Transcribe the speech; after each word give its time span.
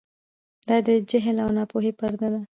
دا 0.67 0.77
د 0.87 0.89
جهل 1.09 1.37
او 1.43 1.49
ناپوهۍ 1.57 1.91
پرده 1.99 2.27
ده. 2.33 2.41